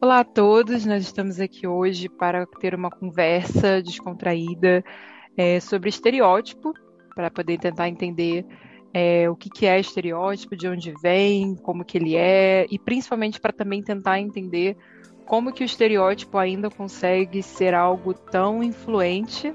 [0.00, 4.84] Olá a todos, nós estamos aqui hoje para ter uma conversa descontraída
[5.36, 6.72] é, sobre estereótipo,
[7.16, 8.46] para poder tentar entender
[8.94, 13.40] é, o que, que é estereótipo, de onde vem, como que ele é, e principalmente
[13.40, 14.76] para também tentar entender
[15.26, 19.52] como que o estereótipo ainda consegue ser algo tão influente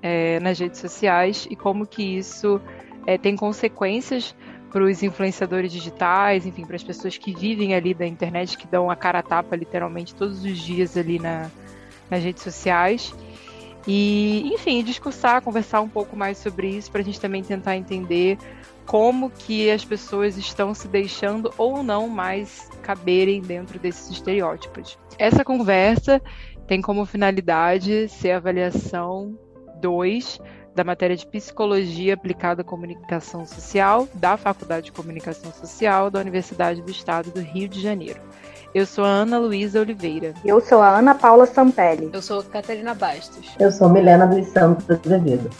[0.00, 2.60] é, nas redes sociais e como que isso
[3.04, 4.32] é, tem consequências
[4.72, 8.90] para os influenciadores digitais, enfim, para as pessoas que vivem ali da internet, que dão
[8.90, 11.50] a cara a tapa literalmente todos os dias ali na,
[12.10, 13.14] nas redes sociais.
[13.86, 18.38] E, enfim, discursar, conversar um pouco mais sobre isso, para a gente também tentar entender
[18.86, 24.98] como que as pessoas estão se deixando ou não mais caberem dentro desses estereótipos.
[25.18, 26.20] Essa conversa
[26.66, 29.38] tem como finalidade ser a avaliação
[29.80, 30.40] 2
[30.74, 36.82] da matéria de Psicologia Aplicada à Comunicação Social da Faculdade de Comunicação Social da Universidade
[36.82, 38.20] do Estado do Rio de Janeiro.
[38.74, 40.32] Eu sou a Ana Luísa Oliveira.
[40.44, 42.08] Eu sou a Ana Paula Sampelli.
[42.12, 43.50] Eu sou a Catarina Bastos.
[43.58, 45.50] Eu sou Milena dos Santos Azevedo.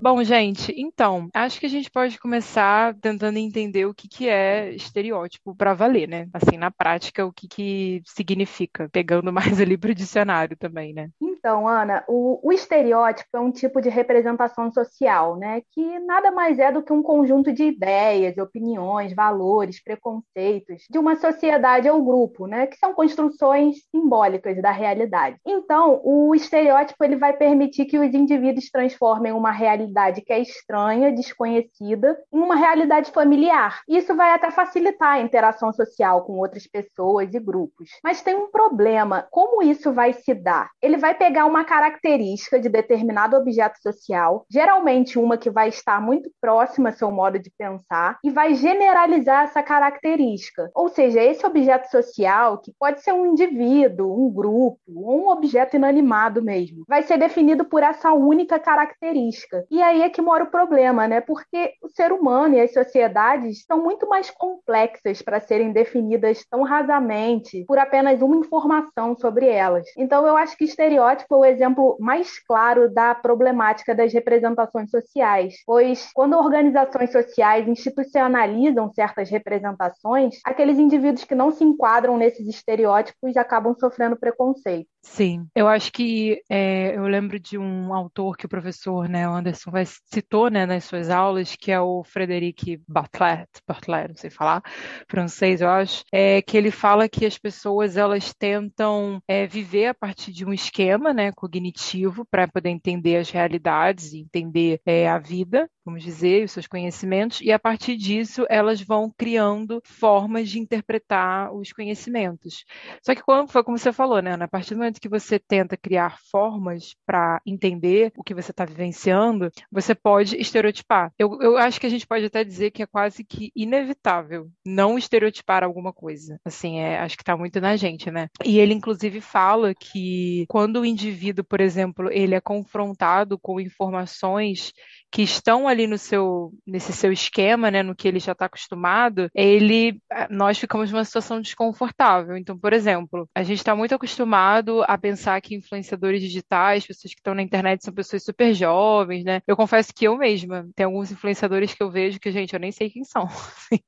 [0.00, 4.72] Bom, gente, então, acho que a gente pode começar tentando entender o que, que é
[4.72, 6.28] estereótipo para valer, né?
[6.32, 11.10] Assim, na prática, o que, que significa, pegando mais ali para o dicionário também, né?
[11.20, 15.62] Então, Ana, o, o, estereótipo é um tipo de representação social, né?
[15.72, 21.16] Que nada mais é do que um conjunto de ideias, opiniões, valores, preconceitos de uma
[21.16, 22.68] sociedade ou grupo, né?
[22.68, 25.38] Que são construções simbólicas da realidade.
[25.44, 30.40] Então, o estereótipo ele vai permitir que os indivíduos transformem uma realidade realidade que é
[30.40, 33.80] estranha, desconhecida, em uma realidade familiar.
[33.88, 37.90] Isso vai até facilitar a interação social com outras pessoas e grupos.
[38.04, 40.70] Mas tem um problema: como isso vai se dar?
[40.82, 46.30] Ele vai pegar uma característica de determinado objeto social, geralmente uma que vai estar muito
[46.40, 50.70] próxima ao seu modo de pensar, e vai generalizar essa característica.
[50.74, 55.76] Ou seja, esse objeto social, que pode ser um indivíduo, um grupo, ou um objeto
[55.76, 59.64] inanimado mesmo, vai ser definido por essa única característica.
[59.70, 61.20] E aí é que mora o problema, né?
[61.20, 66.62] Porque o ser humano e as sociedades são muito mais complexas para serem definidas tão
[66.62, 69.86] rasamente por apenas uma informação sobre elas.
[69.96, 75.56] Então, eu acho que estereótipo é o exemplo mais claro da problemática das representações sociais,
[75.66, 83.36] pois quando organizações sociais institucionalizam certas representações, aqueles indivíduos que não se enquadram nesses estereótipos
[83.36, 84.88] acabam sofrendo preconceito.
[85.00, 89.70] Sim, eu acho que é, eu lembro de um autor que o professor né, Anderson
[90.04, 94.62] citou né, nas suas aulas, que é o Frederic Bartlett, Bartlett, não sei falar
[95.08, 99.94] francês, eu acho, é que ele fala que as pessoas elas tentam é, viver a
[99.94, 105.18] partir de um esquema né, cognitivo para poder entender as realidades e entender é, a
[105.18, 110.58] vida, vamos dizer, os seus conhecimentos, e a partir disso elas vão criando formas de
[110.58, 112.64] interpretar os conhecimentos.
[113.02, 115.76] Só que quando foi como você falou, né, a partir do momento que você tenta
[115.76, 121.10] criar formas para entender o que você está vivenciando, você pode estereotipar.
[121.18, 124.98] Eu, eu acho que a gente pode até dizer que é quase que inevitável não
[124.98, 126.38] estereotipar alguma coisa.
[126.44, 128.28] Assim, é, acho que está muito na gente, né?
[128.44, 134.72] E ele, inclusive, fala que quando o indivíduo, por exemplo, ele é confrontado com informações
[135.10, 139.30] que estão ali no seu, nesse seu esquema, né, no que ele já está acostumado,
[139.34, 142.36] ele, nós ficamos numa situação desconfortável.
[142.36, 147.20] Então, por exemplo, a gente está muito acostumado a pensar que influenciadores digitais, pessoas que
[147.20, 149.40] estão na internet são pessoas super jovens, né?
[149.46, 152.72] Eu confesso que eu mesma, tem alguns influenciadores que eu vejo que, gente, eu nem
[152.72, 153.26] sei quem são.
[153.68, 153.80] Assim.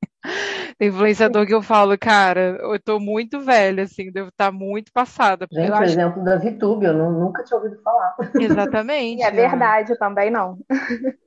[0.78, 4.92] Tem influenciador que eu falo, cara, eu tô muito velha, assim, devo estar tá muito
[4.92, 5.46] passada.
[5.50, 5.84] Gente, eu o acho...
[5.84, 8.16] exemplo da VTube, eu não, nunca tinha ouvido falar.
[8.34, 9.22] Exatamente.
[9.22, 10.58] é verdade, eu também não.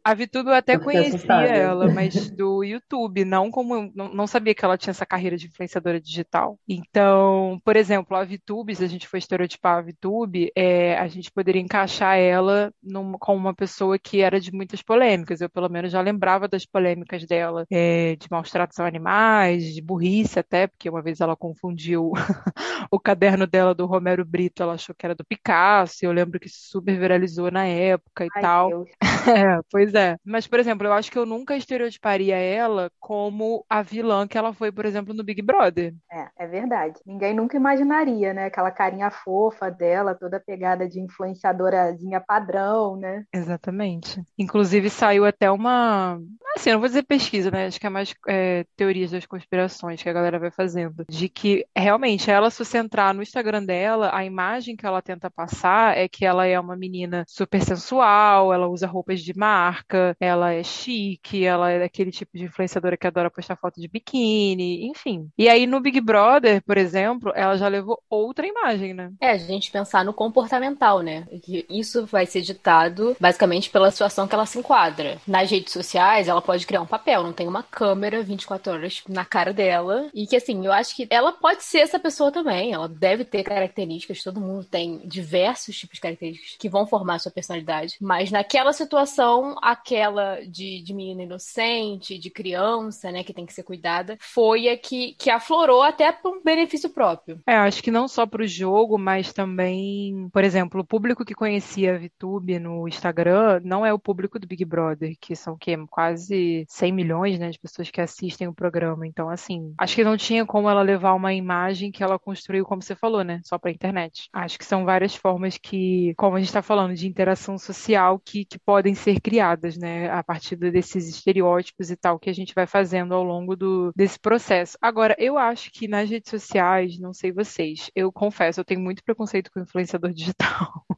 [0.03, 3.91] A VTube eu até eu conhecia ela, mas do YouTube, não como.
[3.95, 6.57] Não, não, sabia que ela tinha essa carreira de influenciadora digital.
[6.67, 11.31] Então, por exemplo, a VTube, se a gente for estereotipar a VTube, é, a gente
[11.31, 15.39] poderia encaixar ela numa, com uma pessoa que era de muitas polêmicas.
[15.39, 20.39] Eu, pelo menos, já lembrava das polêmicas dela, é, de maus tratos animais, de burrice
[20.39, 22.11] até, porque uma vez ela confundiu
[22.91, 26.49] o caderno dela do Romero Brito, ela achou que era do Picasso, eu lembro que
[26.49, 28.69] super viralizou na época e Ai, tal.
[28.69, 28.89] Deus.
[29.23, 30.17] É, pois é.
[30.25, 34.53] Mas, por exemplo, eu acho que eu nunca estereotiparia ela como a vilã que ela
[34.53, 35.93] foi, por exemplo, no Big Brother.
[36.11, 36.99] É, é verdade.
[37.05, 38.47] Ninguém nunca imaginaria, né?
[38.47, 43.23] Aquela carinha fofa dela, toda pegada de influenciadorazinha padrão, né?
[43.33, 44.21] Exatamente.
[44.37, 46.19] Inclusive saiu até uma.
[46.55, 47.67] Assim, não vou dizer pesquisa, né?
[47.67, 51.05] Acho que é mais é, teorias das conspirações que a galera vai fazendo.
[51.09, 55.97] De que realmente ela se centrar no Instagram dela, a imagem que ela tenta passar
[55.97, 60.63] é que ela é uma menina super sensual, ela usa roupas de marca, ela é
[60.63, 65.29] chique, ela é daquele tipo de influenciadora que adora postar foto de biquíni, enfim.
[65.37, 69.11] E aí no Big Brother, por exemplo, ela já levou outra imagem, né?
[69.19, 71.25] É, a gente pensar no comportamental, né?
[71.43, 75.17] Que isso vai ser ditado basicamente pela situação que ela se enquadra.
[75.27, 79.25] Nas redes sociais, ela pode criar um papel, não tem uma câmera 24 horas na
[79.25, 80.09] cara dela.
[80.13, 82.73] E que assim, eu acho que ela pode ser essa pessoa também.
[82.73, 87.19] Ela deve ter características, todo mundo tem diversos tipos de características que vão formar a
[87.19, 87.95] sua personalidade.
[88.01, 93.63] Mas naquela situação, aquela de, de menina inocente, de criança, né, que tem que ser
[93.63, 97.39] cuidada, foi a que, que aflorou até para um benefício próprio.
[97.47, 101.33] É, acho que não só para o jogo, mas também, por exemplo, o público que
[101.33, 105.57] conhecia a VTube no Instagram não é o público do Big Brother, que são
[105.89, 109.07] quase 100 milhões, né, de pessoas que assistem o programa.
[109.07, 112.81] Então, assim, acho que não tinha como ela levar uma imagem que ela construiu, como
[112.81, 114.29] você falou, né, só para internet.
[114.33, 118.45] Acho que são várias formas que, como a gente está falando, de interação social que,
[118.45, 122.67] que podem ser criadas, né, a partir desses estereótipos e tal que a gente vai
[122.67, 124.77] fazendo ao longo do, desse processo.
[124.81, 129.03] Agora, eu acho que nas redes sociais, não sei vocês, eu confesso, eu tenho muito
[129.03, 130.85] preconceito com influenciador digital.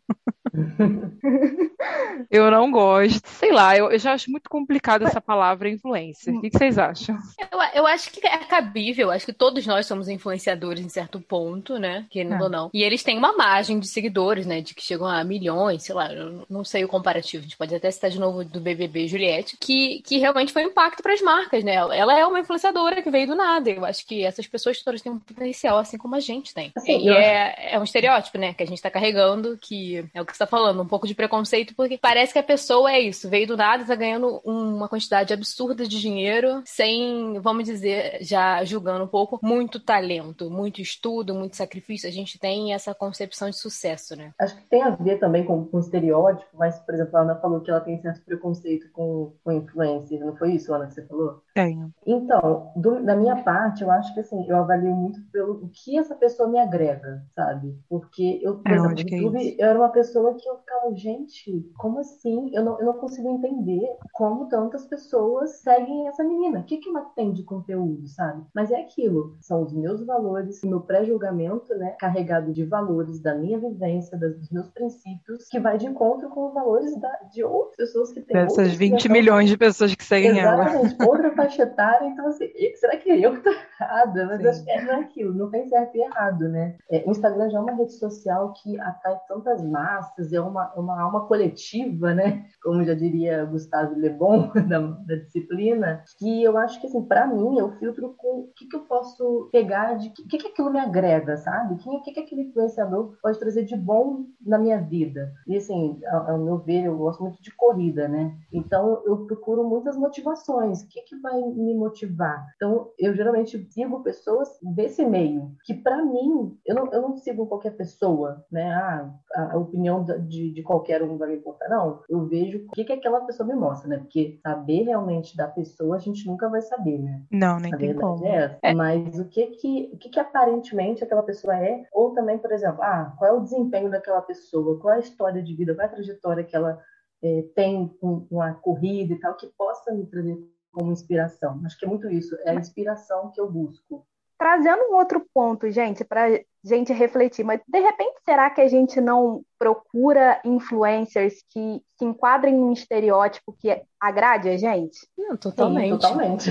[2.31, 3.21] eu não gosto.
[3.27, 6.33] Sei lá, eu, eu, já acho muito complicado essa palavra influência.
[6.33, 7.17] O que, que vocês acham?
[7.51, 9.11] Eu, eu, acho que é cabível.
[9.11, 12.05] Acho que todos nós somos influenciadores em certo ponto, né?
[12.09, 12.43] Querendo é.
[12.43, 12.69] ou não.
[12.73, 14.61] E eles têm uma margem de seguidores, né?
[14.61, 16.11] De que chegam a milhões, sei lá.
[16.13, 17.41] Eu não sei o comparativo.
[17.41, 20.69] A gente pode até citar de novo do BBB Juliette, que, que realmente foi um
[20.69, 21.75] impacto para as marcas, né?
[21.75, 23.69] Ela é uma influenciadora que veio do nada.
[23.69, 26.71] Eu acho que essas pessoas todas têm um potencial, assim como a gente tem.
[26.75, 28.53] Assim, e é, é um estereótipo, né?
[28.53, 31.15] Que a gente tá carregando, que é o que você tá falando, um pouco de
[31.15, 35.33] preconceito, porque parece que a pessoa é isso, veio do nada, tá ganhando uma quantidade
[35.33, 41.55] absurda de dinheiro, sem, vamos dizer, já julgando um pouco, muito talento, muito estudo, muito
[41.55, 42.09] sacrifício.
[42.09, 44.31] A gente tem essa concepção de sucesso, né?
[44.39, 47.61] Acho que tem a ver também com, com estereótipo, mas, por exemplo, a Ana falou
[47.61, 51.41] que ela tem certo preconceito com, com influencer, não foi isso, Ana, que você falou?
[51.55, 51.89] Tenho.
[52.05, 56.13] Então, do, da minha parte, eu acho que assim, eu avalio muito pelo que essa
[56.13, 57.79] pessoa me agrega, sabe?
[57.87, 60.57] Porque eu, por é, exemplo, no é YouTube, é eu era uma pessoa que eu
[60.57, 62.53] ficava, gente, como assim?
[62.53, 66.59] Eu não, eu não consigo entender como tantas pessoas seguem essa menina.
[66.59, 68.43] O que, que ela tem de conteúdo, sabe?
[68.53, 71.95] Mas é aquilo, são os meus valores, meu pré-julgamento, né?
[71.97, 76.47] Carregado de valores da minha vivência, das, dos meus princípios, que vai de encontro com
[76.47, 78.35] os valores da, de outras pessoas que têm.
[78.35, 80.97] Dessas 20 milhões de pessoas que seguem Exatamente.
[80.99, 81.09] ela.
[81.09, 84.25] Outra faixa etária, então assim, será que eu que tô errada?
[84.25, 86.75] Mas acho que é, não é aquilo, não tem certo e errado, né?
[86.89, 91.01] É, o Instagram já é uma rede social que atrai tantas massas, é uma, uma
[91.01, 92.45] alma coletiva, né?
[92.63, 97.27] Como já diria Gustavo Le Bon, da, da disciplina, que eu acho que, assim, para
[97.27, 100.71] mim, eu filtro com o que, que eu posso pegar, de o que, que aquilo
[100.71, 101.75] me agrega, sabe?
[101.75, 105.31] O que, que aquele influenciador pode trazer de bom na minha vida.
[105.47, 108.35] E, assim, ao, ao meu ver, eu gosto muito de corrida, né?
[108.51, 110.81] Então, eu procuro muitas motivações.
[110.81, 112.45] O que, que vai me motivar?
[112.55, 117.47] Então, eu geralmente sigo pessoas desse meio, que para mim, eu não, eu não sigo
[117.47, 118.73] qualquer pessoa, né?
[118.73, 119.11] Ah,
[119.51, 121.69] a opinião de, de qualquer um vai me importar.
[121.69, 123.97] Não, eu vejo o que, que aquela pessoa me mostra, né?
[123.97, 127.21] Porque saber realmente da pessoa a gente nunca vai saber, né?
[127.31, 128.25] Não, nem a tem como.
[128.25, 128.73] É é.
[128.73, 132.81] Mas o que que, o que que aparentemente aquela pessoa é, ou também, por exemplo,
[132.81, 135.89] ah, qual é o desempenho daquela pessoa, qual é a história de vida, qual é
[135.89, 136.81] a trajetória que ela
[137.23, 140.37] é, tem com, com a corrida e tal, que possa me trazer
[140.75, 141.61] como inspiração.
[141.65, 144.05] Acho que é muito isso, é a inspiração que eu busco.
[144.37, 146.27] Trazendo um outro ponto, gente, para
[146.65, 152.53] gente refletir, mas de repente será que a gente não procura influencers que se enquadrem
[152.53, 154.97] num estereótipo que agrade a gente?
[155.17, 155.91] Não, totalmente.
[155.91, 156.49] Sim, totalmente.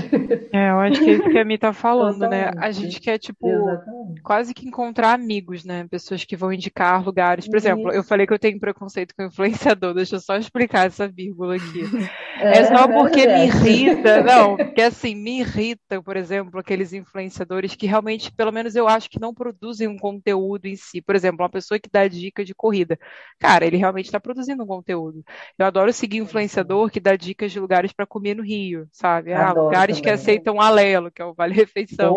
[0.51, 2.55] É, eu acho que é isso que a Mi tá falando, totalmente.
[2.55, 2.65] né?
[2.65, 4.21] A gente quer, tipo, Exatamente.
[4.21, 5.85] quase que encontrar amigos, né?
[5.89, 7.47] Pessoas que vão indicar lugares.
[7.47, 7.97] Por exemplo, isso.
[7.97, 11.83] eu falei que eu tenho preconceito com influenciador, deixa eu só explicar essa vírgula aqui.
[12.37, 13.37] É, é só porque é.
[13.37, 18.75] me irrita, não, porque assim, me irrita, por exemplo, aqueles influenciadores que realmente, pelo menos
[18.75, 21.01] eu acho que não produzem um conteúdo em si.
[21.01, 22.99] Por exemplo, uma pessoa que dá dica de corrida.
[23.39, 25.23] Cara, ele realmente está produzindo um conteúdo.
[25.57, 29.33] Eu adoro seguir influenciador que dá dicas de lugares para comer no Rio, sabe?
[29.33, 30.03] Ah, lugares também.
[30.03, 32.15] que aceitam alelo, que é o Vale Refeição.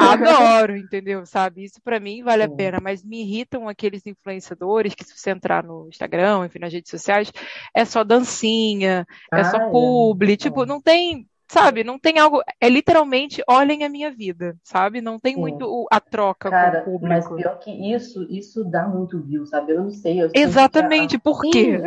[0.00, 1.24] Adoro, entendeu?
[1.24, 1.64] Sabe?
[1.64, 5.62] Isso para mim vale a pena, mas me irritam aqueles influenciadores que se você entrar
[5.62, 7.32] no Instagram, enfim, nas redes sociais,
[7.72, 9.70] é só dancinha, é ah, só é.
[9.70, 10.36] publi, é.
[10.36, 11.84] tipo, não tem sabe?
[11.84, 12.42] Não tem algo.
[12.60, 15.02] É literalmente, olhem a minha vida, sabe?
[15.02, 15.40] Não tem Sim.
[15.40, 17.08] muito a troca Cara, com o público.
[17.08, 19.72] Mas pior que isso, isso dá muito view, sabe?
[19.72, 20.22] Eu não sei.
[20.22, 21.22] Eu Exatamente, que...
[21.22, 21.80] por quê?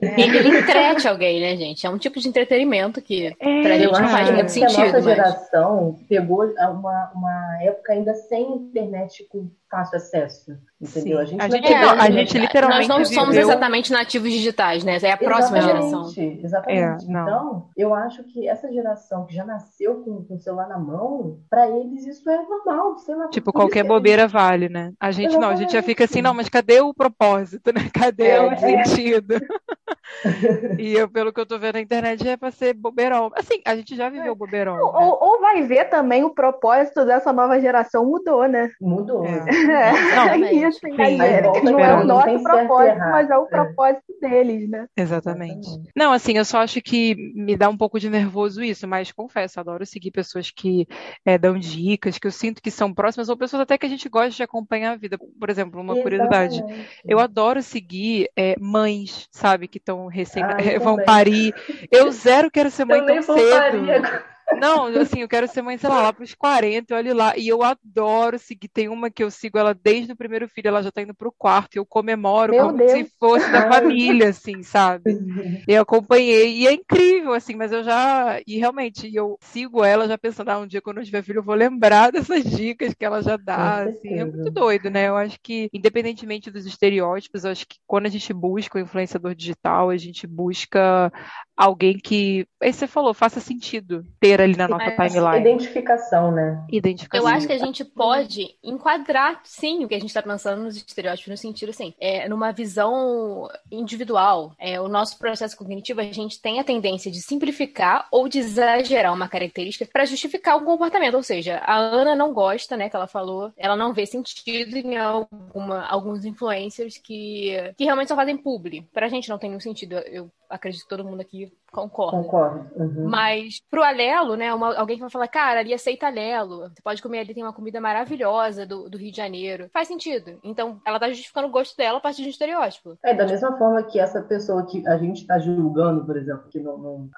[0.00, 0.20] É.
[0.20, 1.86] Ele entrete alguém, né, gente?
[1.86, 4.80] É um tipo de entretenimento que é, pra gente não faz muito sentido.
[4.80, 5.04] A nossa mas...
[5.04, 10.52] geração pegou uma, uma época ainda sem internet com fácil acesso.
[10.80, 11.18] Entendeu?
[11.18, 11.22] Sim.
[11.22, 12.88] A gente, a gente, é, a gente literalmente.
[12.88, 13.48] Nós não somos viveu...
[13.48, 14.98] exatamente nativos digitais, né?
[15.02, 16.40] É a próxima exatamente, geração.
[16.44, 17.04] Exatamente.
[17.04, 20.78] É, então, eu acho que essa geração que já nasceu com, com o celular na
[20.78, 22.96] mão, para eles isso é normal.
[23.08, 24.92] Lá, tipo, qualquer bobeira vale, né?
[25.00, 25.48] A gente exatamente.
[25.48, 27.90] não, a gente já fica assim, não, mas cadê o propósito, né?
[27.94, 28.56] Cadê é, o é.
[28.56, 29.34] sentido?
[30.78, 33.30] e eu, pelo que eu tô vendo na internet, é pra ser bobeirão.
[33.34, 34.76] Assim, a gente já viveu bobeirão.
[34.76, 35.16] Ou, né?
[35.20, 38.70] ou, vai ver também o propósito dessa nova geração mudou, né?
[38.80, 39.24] Mudou.
[39.24, 39.44] É.
[39.66, 44.28] Não, é isso, Sim, não é o nosso propósito, mas é o propósito é.
[44.28, 44.86] deles, né?
[44.96, 45.68] Exatamente.
[45.94, 49.60] Não, assim, eu só acho que me dá um pouco de nervoso isso, mas confesso,
[49.60, 50.86] adoro seguir pessoas que
[51.24, 54.08] é, dão dicas, que eu sinto que são próximas, ou pessoas até que a gente
[54.08, 55.18] gosta de acompanhar a vida.
[55.18, 56.60] Por exemplo, uma Exatamente.
[56.60, 56.88] curiosidade.
[57.04, 61.54] Eu adoro seguir é, mães, sabe, que estão recém ah, vão parir.
[61.90, 63.50] Eu zero quero ser mãe tão cedo.
[63.50, 64.33] Parir.
[64.52, 67.36] Não, assim, eu quero ser mãe, sei lá, lá pros 40, olha lá.
[67.36, 68.68] E eu adoro seguir.
[68.68, 71.32] Tem uma que eu sigo ela desde o primeiro filho, ela já tá indo pro
[71.32, 71.74] quarto.
[71.74, 72.92] E eu comemoro Meu como Deus.
[72.92, 75.18] se fosse da família, assim, sabe?
[75.66, 76.58] Eu acompanhei.
[76.58, 78.40] E é incrível, assim, mas eu já.
[78.46, 81.44] E realmente, eu sigo ela já pensando, ah, um dia quando eu tiver filho, eu
[81.44, 83.84] vou lembrar dessas dicas que ela já dá.
[83.84, 84.14] Assim.
[84.14, 85.08] É muito doido, né?
[85.08, 89.34] Eu acho que, independentemente dos estereótipos, eu acho que quando a gente busca o influenciador
[89.34, 91.12] digital, a gente busca
[91.56, 95.40] alguém que, aí você falou, faça sentido ter ali na nossa Mas, timeline.
[95.40, 96.64] Identificação, né?
[96.70, 97.28] Identificação.
[97.28, 100.76] Eu acho que a gente pode enquadrar, sim, o que a gente está pensando nos
[100.76, 104.52] estereótipos, no sentido, assim, é, numa visão individual.
[104.58, 109.12] É, o nosso processo cognitivo, a gente tem a tendência de simplificar ou de exagerar
[109.12, 111.14] uma característica para justificar um comportamento.
[111.14, 114.96] Ou seja, a Ana não gosta, né, que ela falou, ela não vê sentido em
[114.96, 118.82] alguma, alguns influencers que, que realmente só fazem publi.
[118.92, 119.94] Pra gente não tem nenhum sentido.
[119.98, 122.22] Eu acredito que todo mundo aqui concorda.
[122.22, 122.66] Concordo.
[122.76, 123.08] Uhum.
[123.08, 126.68] Mas pro Alelo, né, uma, alguém que vai falar, cara, ali aceita Alelo.
[126.68, 129.68] Você pode comer ali, tem uma comida maravilhosa do, do Rio de Janeiro.
[129.72, 130.38] Faz sentido.
[130.42, 132.96] Então, ela tá justificando o gosto dela a partir de um estereótipo.
[133.04, 136.60] É, da mesma forma que essa pessoa que a gente tá julgando, por exemplo, que
[136.60, 137.10] não, não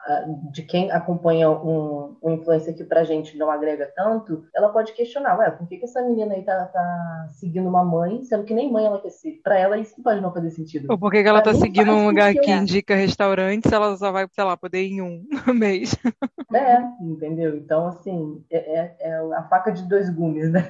[0.51, 5.39] de quem acompanha um, um influencer que pra gente não agrega tanto, ela pode questionar,
[5.39, 8.71] ué, por que, que essa menina aí tá, tá seguindo uma mãe, sendo que nem
[8.71, 9.41] mãe ela quer ser?
[9.43, 10.87] Pra ela isso pode não fazer sentido.
[10.89, 13.97] Ou por que, que ela pra tá seguindo um lugar que indica restaurante se ela
[13.97, 15.97] só vai, sei lá, poder ir em um no mês?
[16.55, 17.57] É, entendeu?
[17.57, 20.69] Então, assim, é, é, é a faca de dois gumes, né?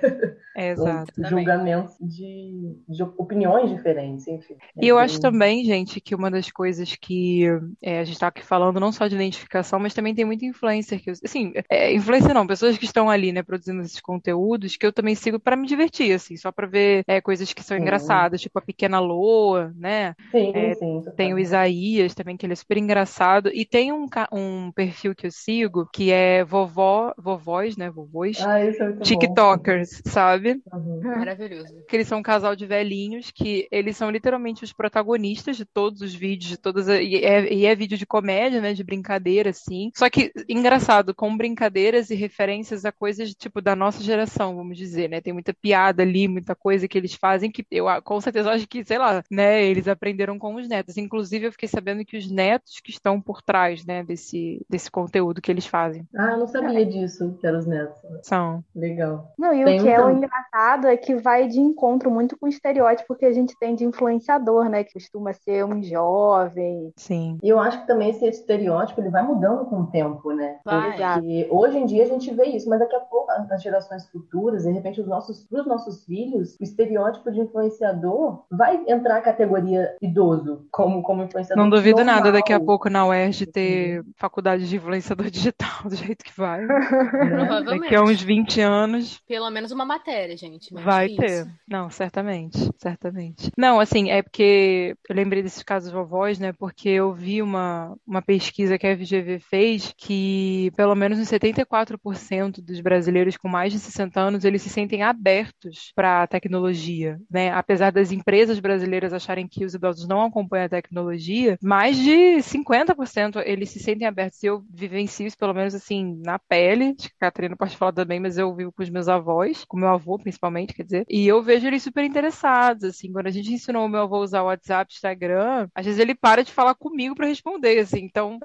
[0.57, 1.13] É, exato.
[1.19, 4.57] Julgamentos de, de opiniões diferentes, enfim.
[4.81, 7.45] E eu acho também, gente, que uma das coisas que
[7.83, 11.03] é, a gente está aqui falando, não só de identificação, mas também tem muita influencer
[11.03, 14.93] que, assim, é, influencer não, pessoas que estão ali, né, produzindo esses conteúdos, que eu
[14.93, 17.83] também sigo para me divertir, assim, só para ver é, coisas que são sim.
[17.83, 20.15] engraçadas, tipo a Pequena Loa, né?
[20.31, 21.05] Sim, é, sim.
[21.17, 23.51] Tem o Isaías também, que ele é super engraçado.
[23.53, 27.91] E tem um, um perfil que eu sigo que é vovó, vovós, né?
[27.91, 28.41] Vovôs.
[28.41, 30.11] Ah, isso é muito TikTokers, bom.
[30.11, 30.61] sabe?
[30.73, 31.01] Uhum.
[31.03, 31.85] Maravilhoso.
[31.89, 36.01] Que eles são um casal de velhinhos que eles são literalmente os protagonistas de todos
[36.01, 36.89] os vídeos, de todas.
[36.89, 38.73] A, e, é, e é vídeo de comédia, né?
[38.73, 39.91] De brincadeira, assim.
[39.95, 45.09] Só que, engraçado, com brincadeiras e referências a coisas, tipo, da nossa geração, vamos dizer,
[45.09, 45.21] né?
[45.21, 48.85] Tem muita piada ali, muita coisa que eles fazem que eu, com certeza, acho que,
[48.85, 49.65] sei lá, né?
[49.65, 50.97] Eles aprenderam com os netos.
[50.97, 54.03] Inclusive, eu fiquei sabendo que os netos que estão por trás, né?
[54.03, 56.07] Desse, desse conteúdo que eles fazem.
[56.15, 57.99] Ah, eu não sabia disso, que eram os netos.
[58.23, 58.63] São.
[58.75, 59.33] Legal.
[59.39, 59.93] Não, e tem o que um...
[59.93, 63.57] é o engraçado é que vai de encontro muito com o estereótipo que a gente
[63.59, 64.83] tem de influenciador, né?
[64.83, 66.93] Que costuma ser um jovem.
[66.97, 67.39] Sim.
[67.43, 70.59] E eu acho que também esse estereótipo ele vai mudando com o tempo, né?
[70.65, 70.97] Vai.
[70.97, 74.65] Porque hoje em dia a gente vê isso, mas daqui a pouco, nas gerações futuras,
[74.65, 79.95] de repente, os nossos, os nossos filhos, o estereótipo de influenciador vai entrar a categoria
[80.03, 81.63] idoso, como, como influenciador.
[81.63, 82.17] Não duvido normal.
[82.17, 86.65] nada daqui a pouco na UERJ ter faculdade de influenciador digital, do jeito que vai.
[86.67, 87.81] Provavelmente.
[87.81, 89.21] Daqui a uns 20 anos.
[89.27, 90.73] Pelo menos uma matéria, gente.
[90.73, 91.47] Vai ter.
[91.69, 92.71] Não, certamente.
[92.79, 93.51] Certamente.
[93.59, 96.53] Não, assim, é porque eu lembrei desses casos vovós, né?
[96.53, 102.63] Porque eu vi uma, uma pesquisa que a FGV fez que pelo menos uns 74%
[102.63, 107.51] dos brasileiros com mais de 60 anos eles se sentem abertos para a tecnologia, né?
[107.51, 113.26] Apesar das empresas brasileiras acharem que os idosos não acompanham a tecnologia, mais de 50%
[113.45, 114.43] eles se sentem abertos.
[114.43, 116.95] Eu vivencio isso, pelo menos assim, na pele.
[116.99, 119.77] Acho que a Catarina pode falar também, mas eu vivo com os meus avós, com
[119.77, 121.07] meu avô principalmente, quer dizer.
[121.09, 123.13] E eu vejo eles super interessados, assim.
[123.13, 126.15] Quando a gente ensinou o meu avô a usar o WhatsApp, Instagram, às vezes ele
[126.15, 128.01] para de falar comigo para responder, assim.
[128.05, 128.39] Então.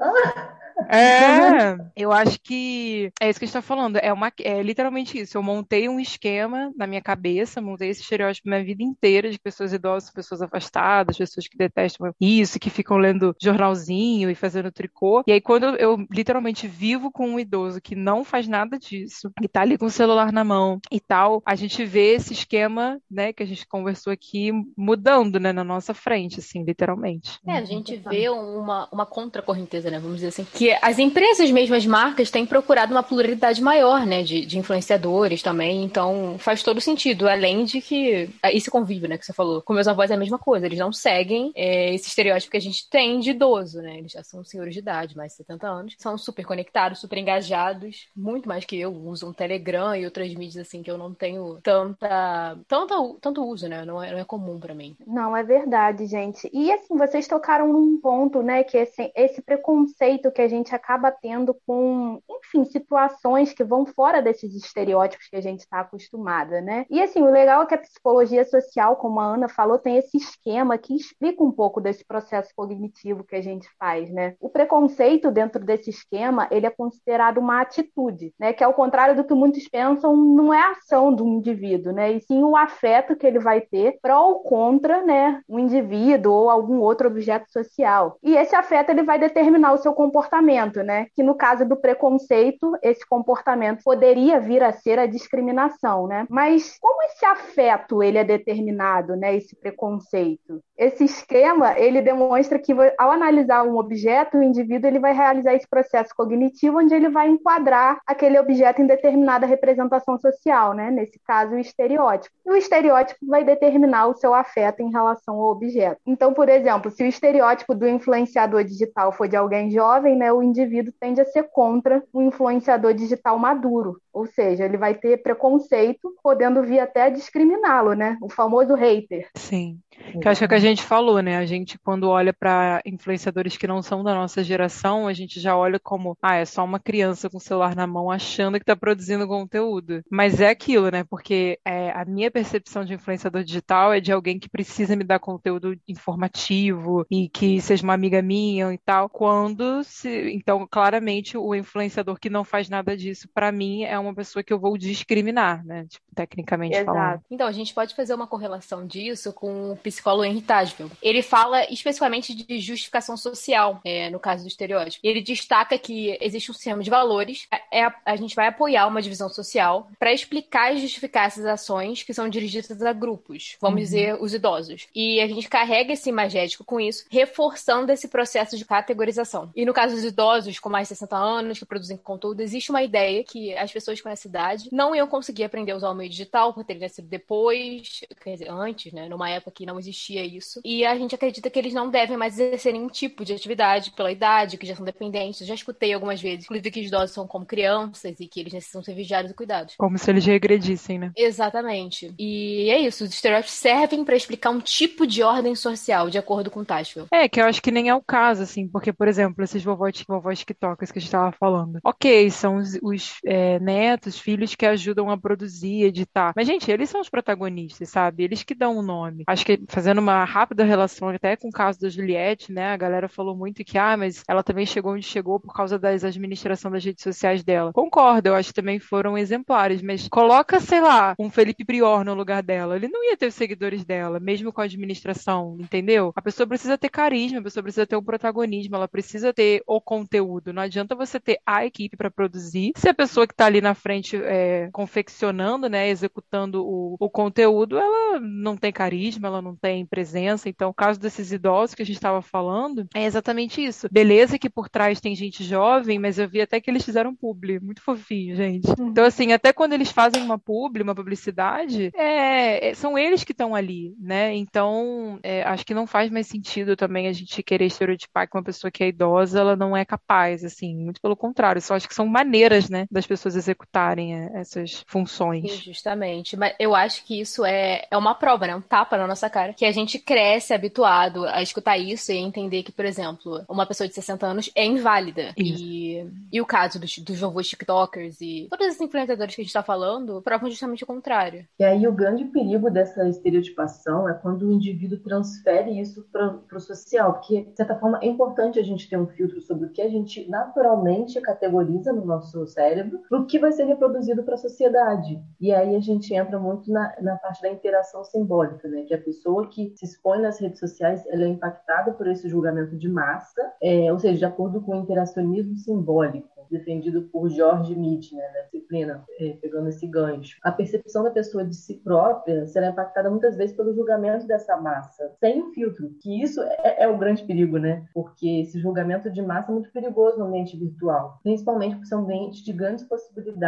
[0.89, 3.97] É, eu acho que é isso que a gente tá falando.
[3.97, 5.37] É, uma, é literalmente isso.
[5.37, 9.73] Eu montei um esquema na minha cabeça, montei esse estereótipo minha vida inteira de pessoas
[9.73, 15.23] idosas, pessoas afastadas, pessoas que detestam isso, que ficam lendo jornalzinho e fazendo tricô.
[15.27, 19.31] E aí, quando eu, eu literalmente vivo com um idoso que não faz nada disso,
[19.39, 22.99] que tá ali com o celular na mão e tal, a gente vê esse esquema,
[23.09, 27.39] né, que a gente conversou aqui, mudando, né, na nossa frente, assim, literalmente.
[27.47, 31.75] É, a gente vê uma, uma contracorrenteza, né, vamos dizer assim, que as empresas mesmo,
[31.75, 36.81] as marcas, têm procurado uma pluralidade maior, né, de, de influenciadores também, então faz todo
[36.81, 40.17] sentido, além de que esse convívio, né, que você falou, com meus avós é a
[40.17, 43.97] mesma coisa, eles não seguem é, esse estereótipo que a gente tem de idoso, né,
[43.97, 48.07] eles já são senhores de idade, mais de 70 anos, são super conectados, super engajados,
[48.15, 52.57] muito mais que eu, usam Telegram e outras mídias, assim, que eu não tenho tanta,
[52.67, 54.95] tanta tanto uso, né, não é, não é comum para mim.
[55.07, 60.31] Não, é verdade, gente, e assim, vocês tocaram num ponto, né, que esse, esse preconceito
[60.31, 65.41] que a gente acaba tendo com, enfim, situações que vão fora desses estereótipos que a
[65.41, 66.85] gente está acostumada, né?
[66.89, 70.17] E assim, o legal é que a psicologia social, como a Ana falou, tem esse
[70.17, 74.35] esquema que explica um pouco desse processo cognitivo que a gente faz, né?
[74.39, 78.53] O preconceito dentro desse esquema, ele é considerado uma atitude, né?
[78.53, 82.11] Que ao contrário do que muitos pensam, não é a ação do indivíduo, né?
[82.11, 85.41] E sim o afeto que ele vai ter pró ou contra, né?
[85.47, 88.17] Um indivíduo ou algum outro objeto social.
[88.23, 90.50] E esse afeto ele vai determinar o seu comportamento,
[90.83, 91.07] né?
[91.15, 96.25] Que no caso do preconceito, esse comportamento poderia vir a ser a discriminação, né?
[96.29, 99.35] Mas como esse afeto ele é determinado, né?
[99.35, 100.61] Esse preconceito?
[100.77, 105.67] Esse esquema ele demonstra que ao analisar um objeto, o indivíduo ele vai realizar esse
[105.69, 110.89] processo cognitivo onde ele vai enquadrar aquele objeto em determinada representação social, né?
[110.89, 112.35] Nesse caso, o estereótipo.
[112.45, 115.99] E o estereótipo vai determinar o seu afeto em relação ao objeto.
[116.05, 120.43] Então, por exemplo, se o estereótipo do influenciador digital for de alguém jovem, né, o
[120.43, 124.01] indivíduo tende a ser contra o influenciador digital maduro.
[124.13, 128.17] Ou seja, ele vai ter preconceito, podendo vir até discriminá-lo, né?
[128.21, 129.29] O famoso hater.
[129.35, 129.79] Sim.
[130.19, 131.37] Que acho que é o que a gente falou, né?
[131.37, 135.55] A gente, quando olha para influenciadores que não são da nossa geração, a gente já
[135.55, 138.75] olha como, ah, é só uma criança com o celular na mão achando que está
[138.75, 140.03] produzindo conteúdo.
[140.09, 141.03] Mas é aquilo, né?
[141.03, 145.19] Porque é, a minha percepção de influenciador digital é de alguém que precisa me dar
[145.19, 149.09] conteúdo informativo e que seja uma amiga minha e tal.
[149.09, 150.31] Quando se.
[150.33, 154.51] Então, claramente, o influenciador que não faz nada disso, para mim, é uma pessoa que
[154.51, 155.85] eu vou discriminar, né?
[155.87, 156.97] Tipo, tecnicamente Exato.
[156.97, 157.21] falando.
[157.29, 160.89] Então, a gente pode fazer uma correlação disso com o psicólogo Henry Tajvel.
[161.01, 165.05] Ele fala especificamente de justificação social, é, no caso do estereótipo.
[165.05, 169.01] Ele destaca que existe um sistema de valores, é a, a gente vai apoiar uma
[169.01, 173.83] divisão social para explicar e justificar essas ações que são dirigidas a grupos, vamos uhum.
[173.83, 174.87] dizer, os idosos.
[174.93, 179.51] E a gente carrega esse imagético com isso, reforçando esse processo de categorização.
[179.55, 182.83] E no caso dos idosos com mais de 60 anos que produzem conteúdo, existe uma
[182.83, 186.09] ideia que as pessoas com essa idade não iam conseguir aprender a usar o meio
[186.09, 190.61] digital por terem nascido depois, quer dizer, antes, né, numa época que não existia isso.
[190.63, 194.11] E a gente acredita que eles não devem mais exercer nenhum tipo de atividade pela
[194.11, 195.41] idade, que já são dependentes.
[195.41, 198.53] Eu já escutei algumas vezes, inclusive que os idosos são como crianças e que eles
[198.53, 199.75] necessitam ser vigiados e cuidados.
[199.77, 201.11] Como se eles regredissem, né?
[201.15, 202.13] Exatamente.
[202.17, 206.51] E é isso, os estereótipos servem para explicar um tipo de ordem social, de acordo
[206.51, 207.07] com Tashville.
[207.11, 210.03] É, que eu acho que nem é o caso, assim, porque, por exemplo, esses vovós,
[210.07, 211.79] vovós TikTokers que a gente estava falando.
[211.83, 216.33] Ok, são os, os é, netos, filhos que ajudam a produzir, editar.
[216.35, 218.23] Mas, gente, eles são os protagonistas, sabe?
[218.23, 219.23] Eles que dão o nome.
[219.25, 222.67] Acho que fazendo uma rápida relação até com o caso da Juliette, né?
[222.67, 226.03] A galera falou muito que, ah, mas ela também chegou onde chegou por causa das
[226.03, 227.73] administração das redes sociais dela.
[227.73, 232.13] Concordo, eu acho que também foram exemplares, mas coloca, sei lá, um Felipe Prior no
[232.13, 232.75] lugar dela.
[232.75, 236.11] Ele não ia ter os seguidores dela, mesmo com a administração, entendeu?
[236.15, 239.81] A pessoa precisa ter carisma, a pessoa precisa ter um protagonismo, ela precisa ter o
[239.81, 240.53] conteúdo.
[240.53, 242.73] Não adianta você ter a equipe para produzir.
[242.75, 247.77] Se a pessoa que está ali na frente é, confeccionando, né, executando o, o conteúdo,
[247.77, 250.49] ela não tem carisma, ela não tem presença.
[250.49, 253.87] Então, o caso desses idosos que a gente estava falando é exatamente isso.
[253.91, 257.59] Beleza que por trás tem gente jovem, mas eu vi até que eles fizeram publi.
[257.59, 258.67] Muito fofinho, gente.
[258.79, 258.89] Uhum.
[258.89, 263.31] Então, assim, até quando eles fazem uma publi, uma publicidade, é, é são eles que
[263.31, 264.33] estão ali, né?
[264.35, 268.43] Então, é, acho que não faz mais sentido também a gente querer estereotipar que uma
[268.43, 270.75] pessoa que é idosa, ela não é capaz, assim.
[270.75, 271.61] Muito pelo contrário.
[271.61, 275.51] Só acho que são maneiras, né, das pessoas executarem executarem é, essas funções.
[275.51, 276.35] Sim, justamente.
[276.35, 278.55] Mas eu acho que isso é, é uma prova, né?
[278.55, 279.53] Um tapa na nossa cara.
[279.53, 283.65] Que a gente cresce habituado a escutar isso e a entender que, por exemplo, uma
[283.65, 285.33] pessoa de 60 anos é inválida.
[285.37, 289.53] E, e o caso dos, dos novos TikTokers e todos esses influenciadores que a gente
[289.53, 291.45] tá falando provam justamente o contrário.
[291.59, 296.59] E aí o grande perigo dessa estereotipação é quando o indivíduo transfere isso para o
[296.59, 299.81] social, porque, de certa forma, é importante a gente ter um filtro sobre o que
[299.81, 305.21] a gente naturalmente categoriza no nosso cérebro, o que vai ser reproduzido para a sociedade.
[305.39, 308.83] E aí a gente entra muito na, na parte da interação simbólica, né?
[308.83, 312.77] Que a pessoa que se expõe nas redes sociais, ela é impactada por esse julgamento
[312.77, 318.13] de massa, é, ou seja, de acordo com o interacionismo simbólico defendido por George Mead,
[318.13, 320.37] né, na disciplina, é, pegando esse gancho.
[320.43, 325.15] A percepção da pessoa de si própria será impactada muitas vezes pelo julgamento dessa massa,
[325.19, 327.85] sem o filtro, que isso é, é o grande perigo, né?
[327.93, 331.99] Porque esse julgamento de massa é muito perigoso no ambiente virtual, principalmente por ser um
[331.99, 333.40] ambiente de grandes possibilidades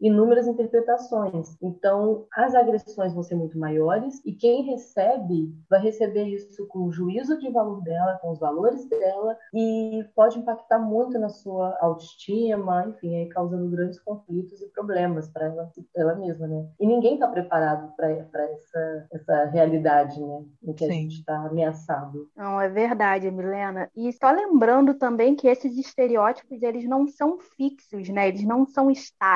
[0.00, 1.56] inúmeras interpretações.
[1.62, 6.92] Então, as agressões vão ser muito maiores e quem recebe vai receber isso com o
[6.92, 12.64] juízo de valor dela, com os valores dela e pode impactar muito na sua autoestima
[12.88, 16.66] enfim, aí causando grandes conflitos e problemas para ela, ela mesma, né?
[16.78, 20.44] E ninguém está preparado para essa, essa realidade, né?
[20.62, 20.90] Em que Sim.
[20.90, 22.28] a gente está ameaçado.
[22.36, 23.90] Não, é verdade, Milena.
[23.96, 28.28] E só lembrando também que esses estereótipos, eles não são fixos, né?
[28.28, 29.33] Eles não são estáticos.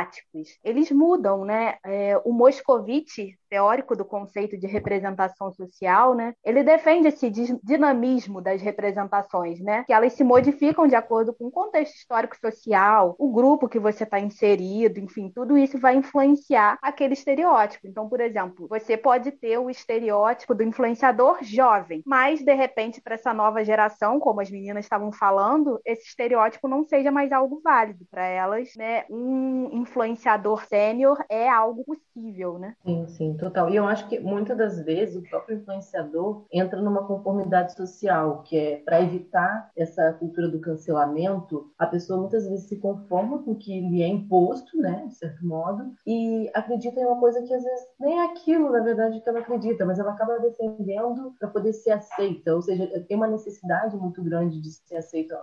[0.63, 1.79] Eles mudam, né?
[1.85, 6.35] É, o Moscovitch, teórico do conceito de representação social, né?
[6.45, 7.31] Ele defende esse
[7.63, 9.85] dinamismo das representações, né?
[9.85, 14.05] Que elas se modificam de acordo com o contexto histórico social, o grupo que você
[14.05, 17.87] está inserido, enfim, tudo isso vai influenciar aquele estereótipo.
[17.87, 23.15] Então, por exemplo, você pode ter o estereótipo do influenciador jovem, mas de repente para
[23.15, 28.05] essa nova geração, como as meninas estavam falando, esse estereótipo não seja mais algo válido
[28.11, 29.05] para elas, né?
[29.11, 32.75] Um influenciador sênior é algo possível, né?
[32.85, 33.71] Sim, sim, total.
[33.71, 38.57] E eu acho que muitas das vezes o próprio influenciador entra numa conformidade social, que
[38.57, 43.57] é para evitar essa cultura do cancelamento, a pessoa muitas vezes se conforma com o
[43.57, 47.63] que lhe é imposto, né, de certo modo, e acredita em uma coisa que às
[47.63, 51.73] vezes nem é aquilo, na verdade, que ela acredita, mas ela acaba defendendo para poder
[51.73, 55.39] ser aceita, ou seja, tem uma necessidade muito grande de ser aceita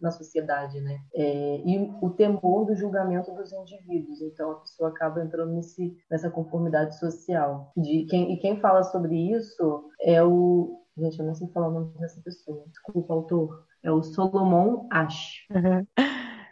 [0.00, 5.22] na sociedade, né, é, e o temor do julgamento dos indivíduos, então a pessoa acaba
[5.22, 7.35] entrando nesse, nessa conformidade social.
[7.76, 11.72] De quem, e quem fala sobre isso é o Gente, eu não sei falar o
[11.72, 12.64] nome dessa pessoa.
[12.68, 13.64] Desculpa, autor.
[13.82, 15.44] É o Solomon Ash.
[15.50, 15.86] Uhum.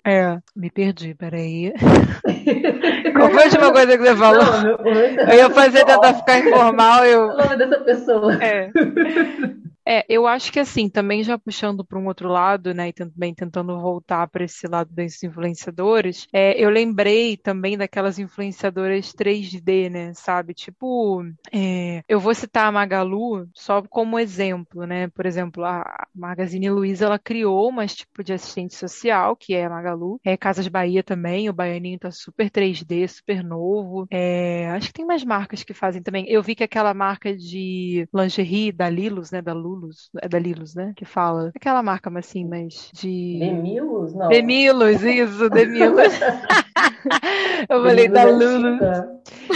[0.07, 1.73] É, me perdi, peraí.
[3.17, 4.45] Qual foi a última coisa que você falou?
[4.45, 7.07] Não, meu, meu eu ia fazer tentar ficar informal.
[7.07, 7.29] Eu...
[7.29, 8.35] O nome dessa pessoa.
[8.35, 8.71] É.
[9.87, 13.35] É, eu acho que assim, também já puxando para um outro lado, né, e também
[13.35, 20.15] tentando voltar para esse lado desses influenciadores, é, eu lembrei também daquelas influenciadoras 3D, né,
[20.15, 20.55] sabe?
[20.55, 25.09] Tipo, é, eu vou citar a Magalu só como exemplo, né?
[25.09, 29.71] Por exemplo, a Magazine Luiza, ela criou uma tipo de assistente social, que é a
[29.71, 30.19] Magalu.
[30.25, 34.07] É Casas Bahia também, o Baianinho tá super 3D, super novo.
[34.11, 36.27] É, acho que tem mais marcas que fazem também.
[36.29, 40.39] Eu vi que aquela marca de lingerie da Lilos, né, da Lu Lulus, é da
[40.39, 40.93] Lilos, né?
[40.97, 41.51] Que fala.
[41.55, 43.39] Aquela marca, mas assim, mas de.
[43.41, 44.15] Demilos?
[44.15, 44.29] Não.
[44.29, 46.13] Demilos, isso, Demilos.
[47.69, 48.81] Eu falei da é Lulus.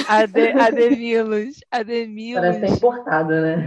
[0.09, 1.61] A, de, a Demilos.
[1.71, 2.41] A Demilos.
[2.41, 3.65] Parece ser importada, né?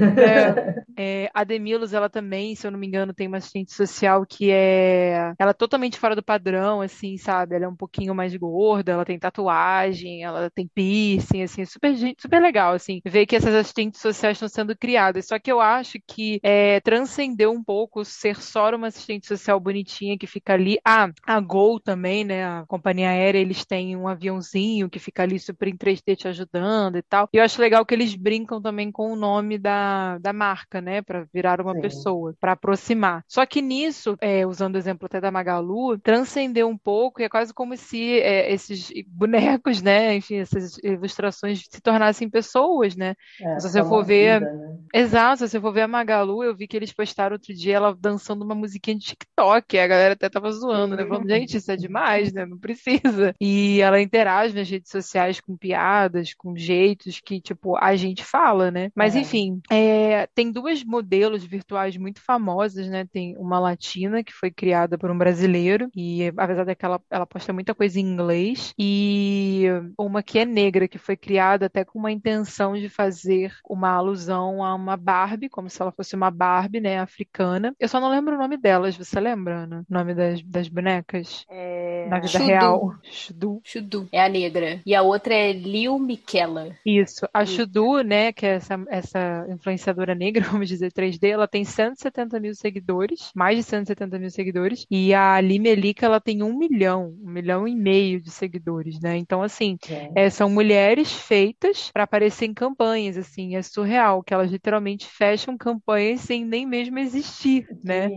[0.98, 4.26] É, é, a Demilos, ela também, se eu não me engano, tem uma assistente social
[4.26, 5.34] que é.
[5.38, 7.56] Ela é totalmente fora do padrão, assim, sabe?
[7.56, 12.42] Ela é um pouquinho mais gorda, ela tem tatuagem, ela tem piercing, assim, super, super
[12.42, 15.28] legal, assim, ver que essas assistentes sociais estão sendo criadas.
[15.28, 20.18] Só que eu acho que é, transcendeu um pouco ser só uma assistente social bonitinha
[20.18, 20.78] que fica ali.
[20.86, 22.46] Ah, a Gol também, né?
[22.46, 26.98] A companhia aérea, eles têm um aviãozinho que fica ali super em 3D te ajudando
[26.98, 27.30] e tal.
[27.34, 31.02] E eu acho legal que eles brincam também com o nome da, da marca, né?
[31.02, 31.82] Para virar uma Sim.
[31.82, 33.24] pessoa, para aproximar.
[33.28, 37.30] Só que nisso, é, usando o exemplo até da Magalu, transcendeu um pouco e é
[37.30, 40.16] quase como se é, esses bonecos, né?
[40.16, 43.16] Enfim, essas ilustrações se tornassem pessoas, né?
[43.42, 44.40] É, se você for ver.
[44.40, 44.78] Vida, né?
[44.94, 47.76] Exato, se você for ver a Magalu Magalu, eu vi que eles postaram outro dia
[47.76, 49.78] ela dançando uma musiquinha de TikTok.
[49.78, 51.06] A galera até tava zoando, né?
[51.06, 52.46] Falando, gente, isso é demais, né?
[52.46, 53.36] Não precisa.
[53.40, 58.24] E ela interage nas redes sociais com piada piadas, com jeitos que, tipo, a gente
[58.24, 58.92] fala, né?
[58.96, 59.20] Mas, é.
[59.20, 63.06] enfim, é, tem duas modelos virtuais muito famosas, né?
[63.12, 67.26] Tem uma latina, que foi criada por um brasileiro, e apesar de que ela, ela
[67.26, 69.66] posta muita coisa em inglês, e
[69.98, 74.64] uma que é negra, que foi criada até com uma intenção de fazer uma alusão
[74.64, 77.74] a uma Barbie, como se ela fosse uma Barbie, né, africana.
[77.80, 79.86] Eu só não lembro o nome delas, você lembra, Ana?
[79.90, 81.46] O nome das, das bonecas?
[81.50, 82.08] É...
[82.10, 82.46] Na vida Chudu.
[82.46, 82.94] real.
[83.04, 83.62] Chudu.
[83.64, 84.10] Chudu.
[84.12, 84.82] É a negra.
[84.86, 86.76] E a outra é Liu Miquela.
[86.86, 87.28] Isso.
[87.34, 92.40] A Chudu, né, que é essa, essa influenciadora negra, vamos dizer, 3D, ela tem 170
[92.40, 94.86] mil seguidores, mais de 170 mil seguidores.
[94.90, 99.18] E a Ali Melika, ela tem um milhão, um milhão e meio de seguidores, né?
[99.18, 100.26] Então, assim, é.
[100.26, 105.58] É, são mulheres feitas para aparecer em campanhas, assim, é surreal, que elas literalmente fecham
[105.58, 108.10] campanhas sem nem mesmo existir, né?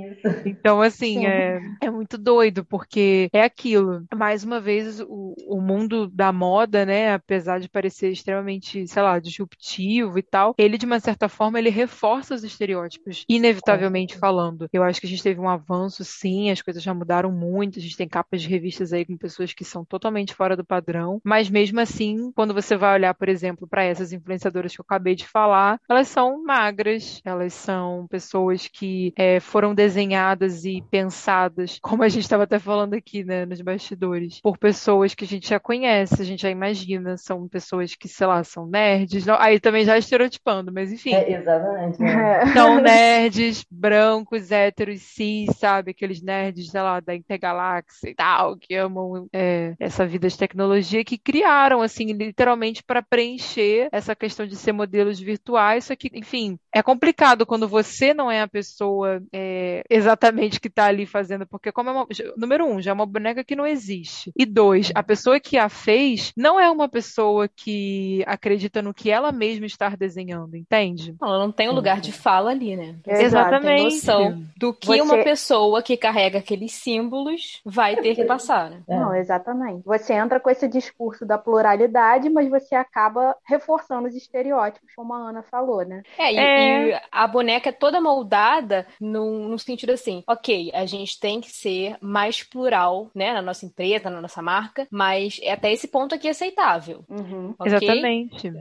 [0.44, 4.04] Então, assim, é, é muito doido, porque é aquilo.
[4.14, 9.18] Mais uma vez, o, o mundo da moda, né, apesar de parecer extremamente, sei lá,
[9.18, 14.68] disruptivo e tal, ele, de uma certa forma, ele reforça os estereótipos, inevitavelmente falando.
[14.72, 17.82] Eu acho que a gente teve um avanço, sim, as coisas já mudaram muito, a
[17.82, 21.48] gente tem capas de revistas aí com pessoas que são totalmente fora do padrão, mas
[21.50, 25.26] mesmo assim, quando você vai olhar, por exemplo, para essas influenciadoras que eu acabei de
[25.26, 27.73] falar, elas são magras, elas são
[28.08, 33.44] pessoas que é, foram desenhadas e pensadas, como a gente estava até falando aqui, né,
[33.44, 37.94] nos bastidores, por pessoas que a gente já conhece, a gente já imagina, são pessoas
[37.94, 41.14] que, sei lá, são nerds, não, aí também já estereotipando, mas enfim.
[41.14, 42.00] É, exatamente.
[42.00, 42.46] Né?
[42.54, 45.90] São nerds, brancos, héteros, cis, sabe?
[45.90, 51.04] Aqueles nerds, sei lá, da Intergaláxia e tal, que amam é, essa vida de tecnologia,
[51.04, 56.58] que criaram, assim, literalmente para preencher essa questão de ser modelos virtuais, só que, enfim,
[56.72, 61.72] é complicado quando você não é a pessoa é, exatamente que está ali fazendo, porque
[61.72, 64.32] como é uma, número um, já é uma boneca que não existe.
[64.36, 69.10] E dois, a pessoa que a fez não é uma pessoa que acredita no que
[69.10, 71.14] ela mesma está desenhando, entende?
[71.20, 72.96] Ela não tem um lugar de fala ali, né?
[73.04, 73.64] Você Exatamente.
[73.64, 75.00] Tem noção do que você...
[75.00, 78.70] uma pessoa que carrega aqueles símbolos vai ter que passar.
[78.70, 78.82] Né?
[78.88, 79.82] Não, exatamente.
[79.84, 85.28] Você entra com esse discurso da pluralidade, mas você acaba reforçando os estereótipos, como a
[85.28, 86.02] Ana falou, né?
[86.18, 86.88] É, e, é...
[86.88, 91.50] e a boneca é toda moldada no, no sentido assim, ok, a gente tem que
[91.50, 96.14] ser mais plural, né, na nossa empresa, na nossa marca, mas é até esse ponto
[96.14, 97.04] aqui aceitável.
[97.08, 97.54] Uhum.
[97.58, 97.74] Okay?
[97.74, 98.52] Exatamente.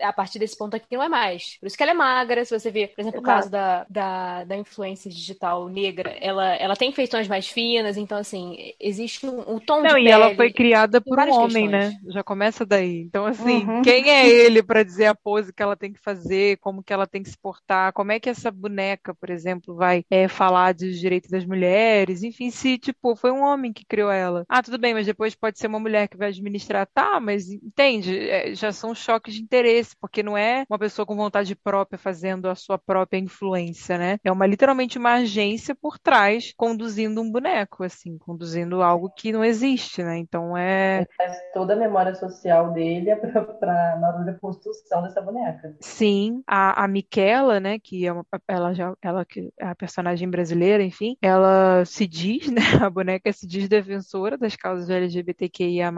[0.00, 1.56] A partir desse ponto aqui não é mais.
[1.60, 3.30] Por isso que ela é magra, se você vê, por exemplo, Exato.
[3.30, 8.18] o caso da, da, da influência digital negra, ela, ela tem feições mais finas, então
[8.18, 11.68] assim, existe um, um tom não, de Não, e ela foi criada por um homem,
[11.68, 11.90] né?
[11.90, 12.04] questões.
[12.04, 12.12] né?
[12.12, 13.00] Já começa daí.
[13.02, 13.82] Então assim, uhum.
[13.82, 17.06] quem é ele para dizer a pose que ela tem que fazer, como que ela
[17.06, 20.98] tem que se portar, como é que essa boneca, por exemplo, vai é, falar dos
[20.98, 24.44] direitos das mulheres, enfim, se, tipo, foi um homem que criou ela.
[24.48, 26.86] Ah, tudo bem, mas depois pode ser uma mulher que vai administrar.
[26.86, 28.28] Tá, mas entende?
[28.28, 32.48] É, já são choques de interesse, porque não é uma pessoa com vontade própria fazendo
[32.48, 34.18] a sua própria influência, né?
[34.24, 39.44] É uma literalmente uma agência por trás conduzindo um boneco, assim, conduzindo algo que não
[39.44, 40.18] existe, né?
[40.18, 41.06] Então é.
[41.52, 43.14] Toda a memória social dele
[43.58, 45.76] para na hora da construção dessa boneca.
[45.80, 50.28] Sim, a, a Miquela, né, que é uma, ela já ela que é a personagem
[50.28, 55.92] brasileira, enfim, ela se diz, né, a boneca se diz defensora das causas LGBTQIA+,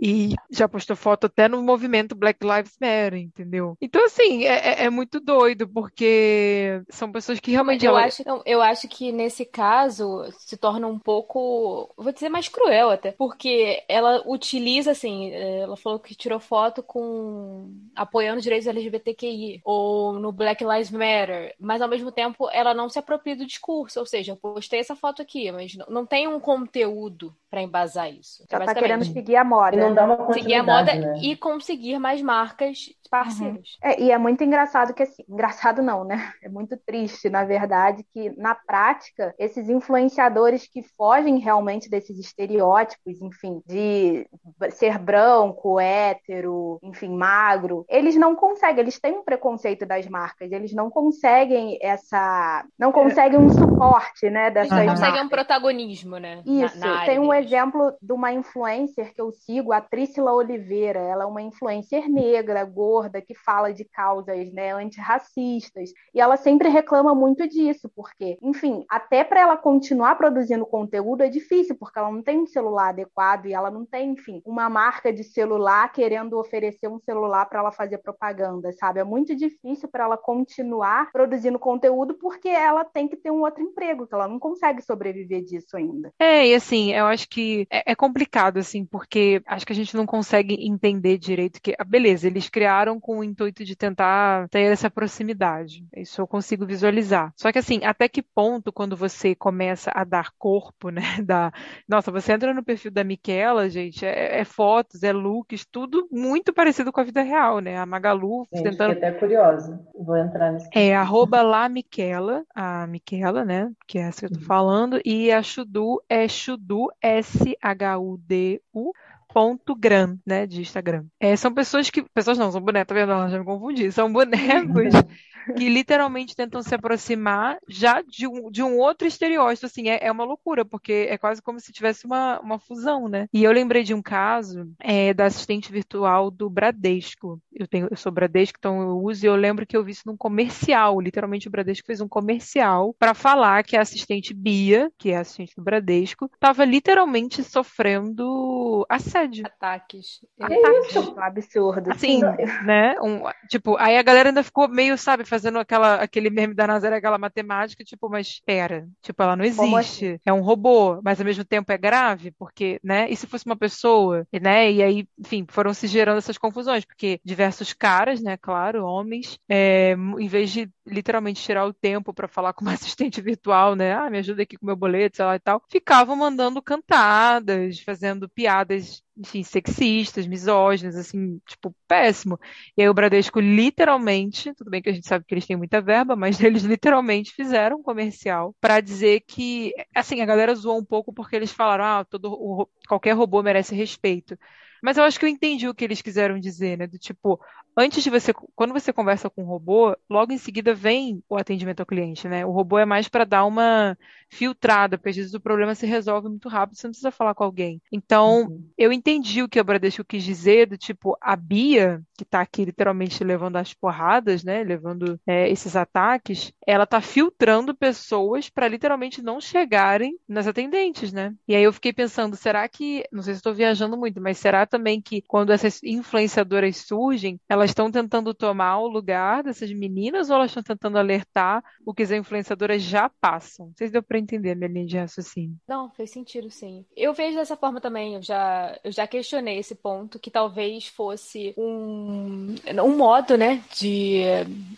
[0.00, 3.76] e já postou foto até no movimento Black Lives Matter, entendeu?
[3.80, 7.84] Então, assim, é, é, é muito doido, porque são pessoas que realmente...
[7.84, 8.04] Eu, ela...
[8.04, 13.12] acho, eu acho que nesse caso se torna um pouco, vou dizer mais cruel até,
[13.12, 20.32] porque ela utiliza, assim, ela falou que tirou foto com apoiando direitos LGBTQI, ou no
[20.32, 24.32] Black Lives Matter, mas ao mesmo tempo ela não se apropria do discurso, ou seja,
[24.32, 28.44] eu postei essa foto aqui, mas não tem um conteúdo para embasar isso.
[28.50, 29.76] Já tá querendo seguir a moda.
[29.76, 31.20] E não dá uma seguir a moda né?
[31.22, 33.78] e conseguir mais marcas parceiros.
[33.82, 33.90] Uhum.
[33.90, 36.32] É, e é muito engraçado que assim, engraçado não, né?
[36.42, 43.20] É muito triste, na verdade, que na prática esses influenciadores que fogem realmente desses estereótipos,
[43.20, 44.28] enfim, de
[44.70, 50.72] ser branco, hétero, enfim, magro, eles não conseguem, eles têm um preconceito das marcas, eles
[50.72, 56.42] não conseguem essa, não conseguem um suporte, né, dessas não conseguem um protagonismo, né?
[56.46, 57.46] Isso, na, na tem um deles.
[57.46, 62.64] exemplo de uma influencer que eu sigo, a Trícila Oliveira, ela é uma influencer negra,
[62.64, 65.90] gorda, que fala de causas né, antirracistas.
[66.14, 71.28] E ela sempre reclama muito disso, porque, enfim, até para ela continuar produzindo conteúdo é
[71.28, 75.12] difícil, porque ela não tem um celular adequado e ela não tem, enfim, uma marca
[75.12, 79.00] de celular querendo oferecer um celular para ela fazer propaganda, sabe?
[79.00, 81.10] É muito difícil para ela continuar continuar
[81.50, 85.42] produzindo conteúdo porque ela tem que ter um outro emprego, que ela não consegue sobreviver
[85.42, 86.12] disso ainda.
[86.18, 89.96] É, e assim, eu acho que é, é complicado, assim, porque acho que a gente
[89.96, 94.72] não consegue entender direito que, ah, beleza, eles criaram com o intuito de tentar ter
[94.72, 95.84] essa proximidade.
[95.96, 97.32] Isso eu consigo visualizar.
[97.36, 101.00] Só que assim, até que ponto, quando você começa a dar corpo, né?
[101.30, 101.52] Da...
[101.88, 106.52] Nossa, você entra no perfil da Miquela, gente, é, é fotos, é looks, tudo muito
[106.52, 107.76] parecido com a vida real, né?
[107.76, 108.94] A Magalu Gente, tentando.
[108.94, 109.80] fiquei até curiosa.
[109.94, 110.68] Vou entrar nesse.
[110.74, 113.70] É arroba lá Miquela, a Miquela, né?
[113.86, 118.92] Que é essa que eu tô falando, e a Chudu é Chudu, S-H-U-D-U
[119.32, 121.04] ponto gram, né, de Instagram.
[121.18, 123.28] É, são pessoas que, pessoas não, são bonecos, tá vendo?
[123.28, 123.90] Já me confundi.
[123.92, 124.92] São bonecos
[125.52, 130.12] que literalmente tentam se aproximar já de um, de um outro estereótipo, assim, é, é
[130.12, 133.26] uma loucura, porque é quase como se tivesse uma, uma fusão, né?
[133.32, 137.40] E eu lembrei de um caso é, da assistente virtual do Bradesco.
[137.52, 140.02] Eu, tenho, eu sou Bradesco, então eu uso, e eu lembro que eu vi isso
[140.06, 145.10] num comercial, literalmente o Bradesco fez um comercial para falar que a assistente Bia, que
[145.10, 149.44] é a assistente do Bradesco, estava literalmente sofrendo assédio.
[149.46, 150.20] Ataques.
[150.40, 150.96] Ataques.
[151.16, 151.90] É absurdo.
[151.90, 152.20] Assim,
[152.64, 152.94] né?
[153.00, 156.96] Um, tipo, aí a galera ainda ficou meio, sabe, fazendo aquela, aquele meme da Nazaré,
[156.96, 160.06] aquela matemática, tipo, mas espera, tipo, ela não existe.
[160.06, 160.18] Assim?
[160.24, 163.08] É um robô, mas ao mesmo tempo é grave, porque, né?
[163.10, 164.70] E se fosse uma pessoa, né?
[164.70, 169.92] E aí, enfim, foram se gerando essas confusões, porque diversos caras, né, claro, homens, é,
[170.18, 173.94] em vez de literalmente tirar o tempo para falar com uma assistente virtual, né?
[173.94, 178.28] Ah, me ajuda aqui com meu boleto, sei lá e tal, ficavam mandando cantadas, fazendo
[178.28, 182.38] piadas enfim, sexistas, misóginas, assim, tipo, péssimo.
[182.76, 185.80] E aí o Bradesco literalmente, tudo bem que a gente sabe que eles têm muita
[185.80, 190.84] verba, mas eles literalmente fizeram um comercial para dizer que, assim, a galera zoou um
[190.84, 194.38] pouco porque eles falaram, ah, todo, qualquer robô merece respeito.
[194.82, 196.86] Mas eu acho que eu entendi o que eles quiseram dizer, né?
[196.86, 197.40] Do tipo,
[197.76, 201.80] antes de você, quando você conversa com um robô, logo em seguida vem o atendimento
[201.80, 202.44] ao cliente, né?
[202.44, 203.96] O robô é mais para dar uma
[204.28, 207.42] filtrada, porque às vezes o problema se resolve muito rápido, você não precisa falar com
[207.42, 207.82] alguém.
[207.90, 208.70] Então, uhum.
[208.78, 212.64] eu entendi o que o Bradesco quis dizer, do tipo, a Bia, que tá aqui
[212.64, 214.62] literalmente levando as porradas, né?
[214.62, 221.34] Levando é, esses ataques, ela tá filtrando pessoas para literalmente não chegarem nas atendentes, né?
[221.48, 224.64] E aí eu fiquei pensando, será que, não sei se estou viajando muito, mas será
[224.70, 230.36] também que quando essas influenciadoras surgem, elas estão tentando tomar o lugar dessas meninas ou
[230.36, 233.66] elas estão tentando alertar o que as influenciadoras já passam?
[233.66, 235.56] Não sei se deu para entender minha linha de raciocínio.
[235.68, 236.84] Não, fez sentido, sim.
[236.96, 241.52] Eu vejo dessa forma também, eu já, eu já questionei esse ponto, que talvez fosse
[241.56, 244.22] um, um modo, né, de,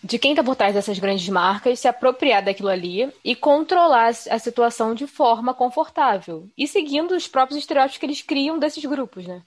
[0.02, 4.38] de quem está por trás dessas grandes marcas se apropriar daquilo ali e controlar a
[4.38, 6.48] situação de forma confortável.
[6.56, 9.42] E seguindo os próprios estereótipos que eles criam desses grupos, né?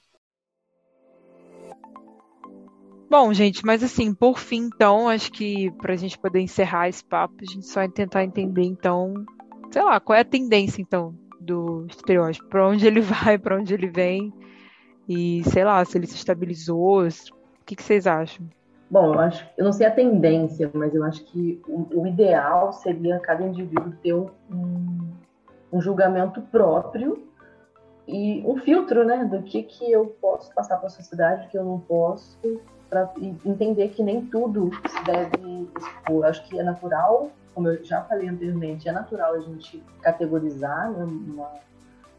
[3.17, 7.01] Bom, gente, mas assim, por fim, então, acho que para a gente poder encerrar esse
[7.01, 9.13] papo, a gente só vai tentar entender, então,
[9.71, 13.73] sei lá, qual é a tendência, então, do estereótipo, para onde ele vai, para onde
[13.73, 14.33] ele vem,
[15.07, 17.09] e sei lá, se ele se estabilizou, o
[17.65, 18.49] que, que vocês acham?
[18.91, 22.73] Bom, eu acho, eu não sei a tendência, mas eu acho que o, o ideal
[22.73, 24.27] seria cada indivíduo ter um,
[25.71, 27.29] um julgamento próprio
[28.05, 31.63] e um filtro, né, do que que eu posso passar para a sociedade, que eu
[31.63, 32.37] não posso,
[32.89, 33.11] para
[33.43, 36.25] entender que nem tudo se deve expor.
[36.25, 41.03] Acho que é natural, como eu já falei anteriormente, é natural a gente categorizar né,
[41.03, 41.51] uma,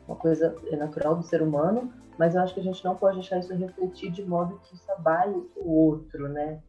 [0.06, 3.16] uma coisa é natural do ser humano, mas eu acho que a gente não pode
[3.16, 6.60] deixar isso refletir de modo que isso abale o outro, né?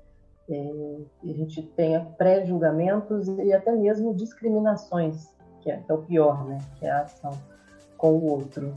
[0.49, 5.27] É, a gente tenha pré-julgamentos e até mesmo discriminações,
[5.62, 6.57] que é, que é o pior, né?
[6.79, 7.38] Que é a ação
[7.97, 8.73] com o outro.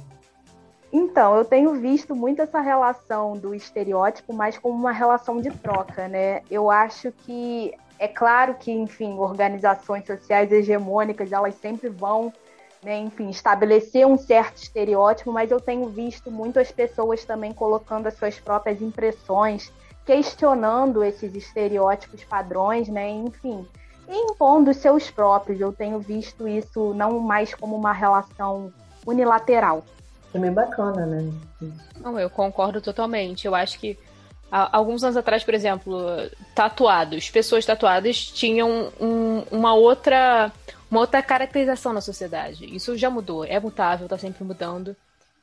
[0.93, 6.09] Então, eu tenho visto muito essa relação do estereótipo, mas como uma relação de troca,
[6.09, 6.43] né?
[6.51, 12.33] Eu acho que é claro que, enfim, organizações sociais hegemônicas, elas sempre vão,
[12.83, 18.07] né, enfim, estabelecer um certo estereótipo, mas eu tenho visto muito as pessoas também colocando
[18.07, 19.73] as suas próprias impressões,
[20.05, 23.09] questionando esses estereótipos padrões, né?
[23.11, 23.69] Enfim,
[24.09, 25.61] impondo os seus próprios.
[25.61, 28.73] Eu tenho visto isso não mais como uma relação
[29.07, 29.85] unilateral,
[30.35, 31.31] é bem bacana, né?
[32.01, 33.47] Não, eu concordo totalmente.
[33.47, 33.99] Eu acho que
[34.51, 35.99] há, alguns anos atrás, por exemplo,
[36.55, 40.53] tatuados, pessoas tatuadas tinham um, uma outra
[40.91, 42.65] uma outra caracterização na sociedade.
[42.75, 44.97] Isso já mudou, é mutável, está sempre mudando.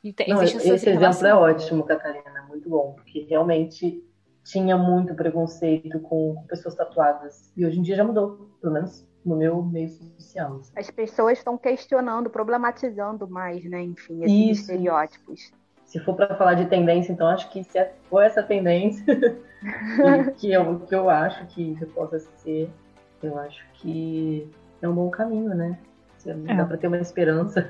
[0.04, 4.04] E tem, Não, esse exemplo é ótimo, Catarina, muito bom, porque realmente
[4.44, 9.36] tinha muito preconceito com pessoas tatuadas e hoje em dia já mudou, pelo menos no
[9.36, 10.56] meu meio social.
[10.56, 10.72] Assim.
[10.76, 13.82] As pessoas estão questionando, problematizando mais, né?
[13.82, 14.60] Enfim, esses Isso.
[14.62, 15.52] estereótipos.
[15.84, 19.04] Se for para falar de tendência, então acho que se for essa tendência,
[20.36, 22.70] que, eu, que eu acho que possa ser,
[23.22, 24.48] Eu acho que
[24.82, 25.78] é um bom caminho, né?
[26.24, 26.64] Dá é.
[26.64, 27.68] para ter uma esperança.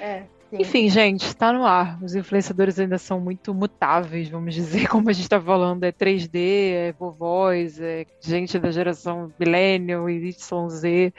[0.00, 0.24] É.
[0.56, 0.62] Sim.
[0.62, 2.02] Enfim, gente, está no ar.
[2.02, 5.84] Os influenciadores ainda são muito mutáveis, vamos dizer, como a gente está falando.
[5.84, 11.12] É 3D, é vovós, é gente da geração Millennial e YZ.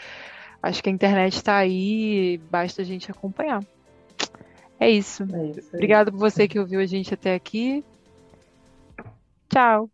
[0.62, 3.64] Acho que a internet está aí, basta a gente acompanhar.
[4.80, 5.24] É isso.
[5.34, 7.84] É isso Obrigado por você que ouviu a gente até aqui.
[9.50, 9.90] Tchau.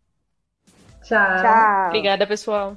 [1.02, 1.42] Tchau.
[1.42, 1.86] Tchau.
[1.88, 2.76] Obrigada, pessoal.